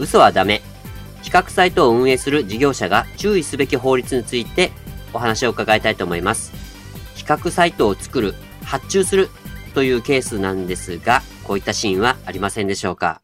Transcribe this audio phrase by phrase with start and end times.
[0.00, 0.62] 嘘はダメ。
[1.22, 4.72] 比較サイトを運営する事業者が注意すべき法律について
[5.12, 6.52] お話を伺いたいと思います。
[7.14, 9.28] 比較サイトを作る発注する
[9.74, 13.20] というケースなんですがこういったシーンはありませんでしょうか。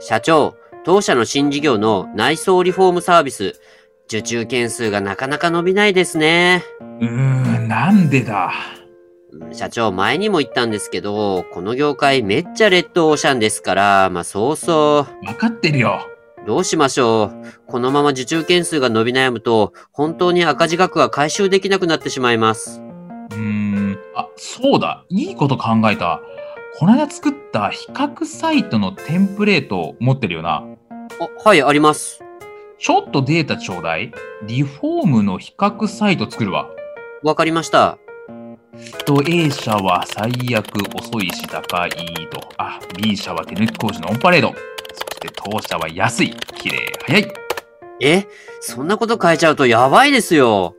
[0.00, 3.60] 社長当社の新事業の内装リフォームサービス
[4.06, 6.64] 受注件数がなかなか伸びないですね。
[6.80, 8.52] うーんなんでだ？
[9.52, 16.00] 社長、前にも言ったんですけど、この業界めっちゃレッドオーシャンですから、まあそうそ分かってるよ
[16.44, 16.46] う。
[16.46, 17.46] どうしましょう。
[17.66, 22.80] このまま受注件数が伸び悩むと、本当に赤字額が回収できなくなってしまいます。
[23.30, 26.20] うーんあそうだいいこと考えた
[26.78, 30.64] この間作った比較サイトのテンプレート持ってるよな
[31.20, 32.24] あ、はい、あります。
[32.78, 34.12] ちょっとデータちょうだい
[34.46, 36.68] リフォームの比較サイト作るわ。
[37.22, 37.98] わかりました。
[39.04, 41.90] と A 社は最悪遅いし高い
[42.30, 42.40] と。
[42.58, 44.48] あ、B 社は手抜き工事のオンパレード。
[44.48, 47.32] そして当社は安い、綺麗、早い。
[48.00, 48.26] え？
[48.60, 50.74] そんなこと変えちゃうとやばいですよ。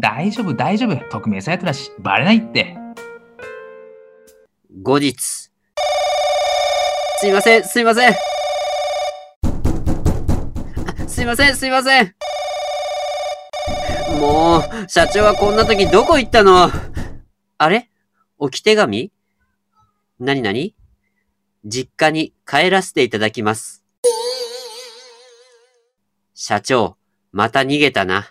[0.00, 0.96] 大丈夫、大丈夫。
[1.10, 2.76] 匿名サイトだし、バレないって。
[4.82, 5.14] 後日。
[5.20, 5.50] す
[7.26, 8.12] いません、すいません。
[8.12, 8.14] あ
[11.06, 12.14] すいません、すいません。
[14.20, 16.70] もう、社長はこんな時どこ行ったの？
[17.56, 17.88] あれ？
[18.38, 19.12] 置き手紙？
[20.18, 20.74] なになに
[21.64, 23.84] 実家に帰らせていただきます。
[26.34, 26.96] 社長、
[27.30, 28.26] また逃げたな。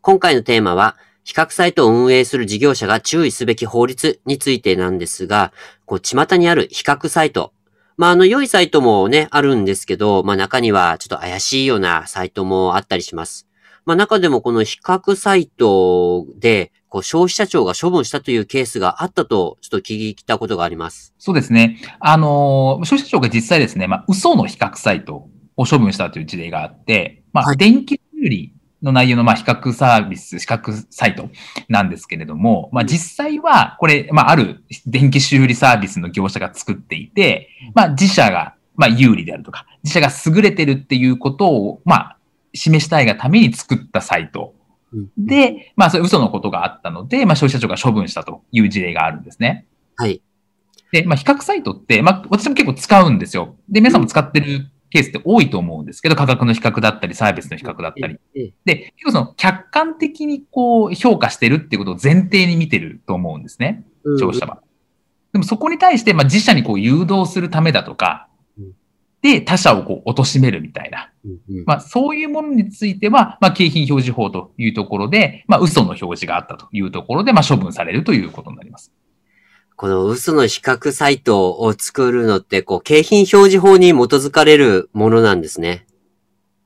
[0.00, 5.52] 今回のテーマは、比較サイトを運営する事業者が注意すべき法律についてなんですが、
[5.84, 7.52] こう、巷にある比較サイト。
[7.98, 13.46] まあ、あの、良いサイトもね、あるんですけど、まあ、中にはちょっと怪しいようなサイトもあったりします。
[13.84, 21.14] まあ、中でもこの比較サイトで、こう、消費者庁が処分したというケースがあったと、ちょっと聞いたことがあります。
[21.18, 21.78] そうですね。
[22.00, 31.30] あのー消費者庁が実際ですね、まあ、嘘の比較サイトを処分したという事例があって、まあ、はい電気修理の内容の、まあ、比較サービス、比較サイト
[31.68, 42.16] なんですけれども、まあ、実際は、これ、まあ、ある電気修理サービスの業者が作っていて、まあ、自社が、まあ、有利であるとか、自社が優れてるっていうことを、まあ、
[42.54, 44.54] 示したいがために作ったサイト
[45.16, 49.66] で、まあ、それ嘘のことがあったので、まあ、消費者庁が処分したという事例があるんですね。
[49.96, 50.22] はい。
[50.92, 53.56] で、まあ、比較サイトって、まあ、私も結構使うんですよ。
[53.68, 58.18] で、皆さんも使ってるケースって多いと思うんですけど、価格の比較だったり、サービスの比較だったり。
[58.34, 63.84] ええで、結構その、客観的にこう、評価してるっていうことを前提に見てると思うんですね。
[64.04, 64.62] 消費者は。
[65.32, 68.31] でもそこに対して、まあ、自社にこう、誘導するためだとかうん、
[69.22, 71.10] で、他社をこう、貶めるみたいな。
[71.64, 78.92] まあ、そういうものについては、まあ、景品表示法というところで、まあ、嘘の表示があったというところで、まあ、処分されるということになります。
[79.76, 85.86] この嘘の比較サイトを作るのって、こう、景品表示法に基づかれるものなんですね。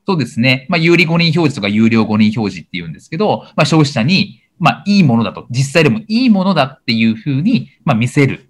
[0.06, 0.66] そうですね。
[0.70, 8.48] まあ、有利誤認表示とか有料誤認表示って言うんですけど、まあ、消費者に、まあ、いいものだと、実際でもいいものだっていうふうに、まあ、見せる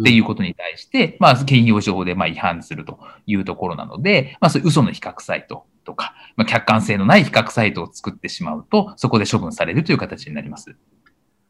[0.00, 10.76] っていうことに対して、まあ、景品表示法で、まあ、違反するというところなので、まあ、そういう嘘の比較サイトとか、まあ、客観性のない比較サイトを作ってしまうと、そこで処分されるという形になります。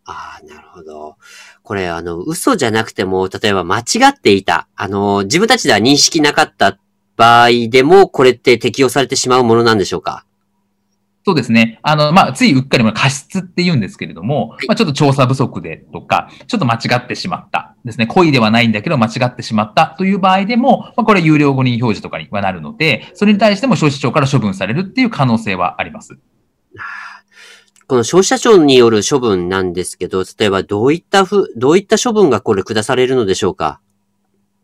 [0.07, 1.17] ああ、なるほど。
[1.63, 4.67] これ、あの、嘘じゃなくても、例えば間違っていた。
[4.75, 6.79] あの、自分たちでは認識なかった
[7.17, 10.25] 場合でも、これって適用されてしまうものなんでしょうか？
[11.29, 11.79] そうですね。
[11.83, 18.07] あの、まあ、ついうっかりまあ過失って言うんですけれども、まあ、ちょっと調査不足でとか、ちょっと間違ってしまったですね。
[18.07, 26.19] 故意ではないんだけど間違ってしまったという場合でも、まあ、これは有料誤認表示とかにはなるので、それに対しても消費者庁から処分されるっていう可能性はあります。
[27.87, 33.83] この消費者庁による処分なんですけど、例えばどういったふ、どういった処分がこれ下されるのでしょうか？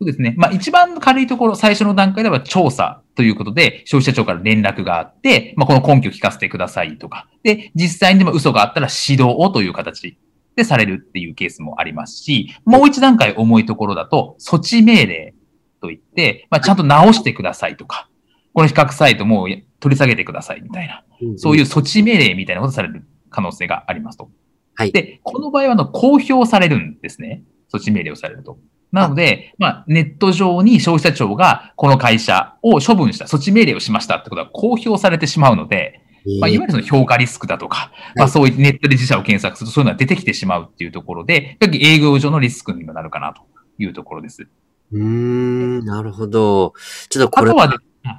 [0.00, 0.34] そうですね。
[0.38, 7.28] まあ、一番軽いところ、最初の段階では調査ということで、消費者庁から連絡があって、まあ、この根拠を聞かせてくださいとか。
[7.42, 10.18] で、実際にでも嘘があったら指導をという形
[10.56, 15.34] でされるっていうケースもありますし、もう一段階重いところだと、措置命令
[15.80, 18.08] といって、まあ、ちゃんと直してくださいとか、
[18.52, 19.48] この比較サイトもう
[19.80, 21.04] 取り下げてくださいみたいな、
[21.36, 24.30] そういう措置命令みたいなことされる可能性がありますと。
[24.76, 27.44] はいで、この場合はあの公表されるんですね。
[27.72, 28.58] 措置命令をされると。
[28.94, 36.00] なので、まあ、ネット上に消費者庁がこの会社を処分した、措置命令をしましたってことは公表されてしまうので、
[36.40, 43.42] まあ、いわゆるその評価リスクだとか、まあ、そういうネットで自社を検索するとそういうのが出てきてしまうっていうところで、営業上のリスクにもなるかなと
[43.78, 44.46] いうところです。
[44.92, 46.74] うーん、なるほど。
[47.08, 47.78] ちょっとこれあとは、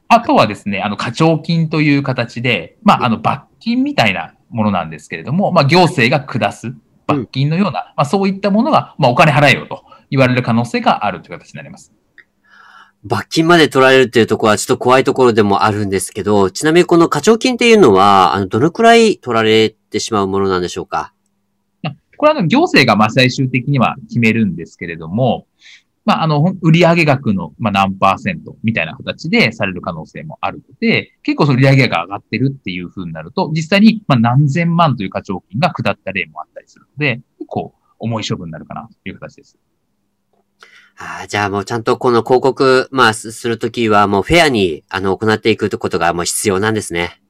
[0.09, 6.75] あとはですね、あの、課徴金という形で、まあ、あの、罰金みたいなものなんですけれども、まあ、行政が下す
[7.07, 9.83] 罰金のような、うん、まあ、そういったものが、まあ、お金払えよと
[10.15, 11.93] 言われる可能性があるという形になります。
[13.03, 21.13] 罰金まで取られるっていうところはちょっと怖いところでもあるんですけど、ちなみにこの課徴金っていうのは、あの、どのくらい取られてしまうものなんでしょうか？
[22.17, 25.47] これは行政がまあ最終的には決めるんですけれども、
[26.05, 39.57] まあ、あの、売上額の、まあ、何パーセントみたいな形でされる可能性もあるので、結構その売上額が上がってるっていう風になると、実際に、まあ、何千万という課徴金が下った例もあったりするので、結構重い処分になるかなという形です。
[40.97, 47.21] ああ、じゃあもうちゃんとこの広告、まあ、するときはもうフェアに、あの、行っていくことがもう必要なんですね。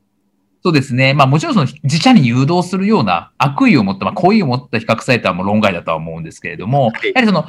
[0.65, 1.13] そうですね。
[1.13, 7.47] まあもちろんその自社に誘導するような悪意を持った、まあ好意を持った比較サイトはもう論外だとは思うんですけれども、やはりその、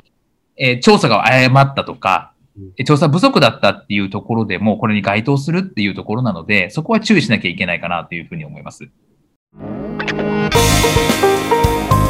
[0.59, 2.35] えー、調査が誤ったとか、
[2.85, 8.87] 調査不足だったっていうところでも、これに該当するっていうところなので、そこは注意しなきゃいけないかなというふうに思います。